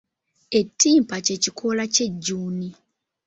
[0.59, 2.69] Ettimpa ky'ekikoola ky'ejjuuni.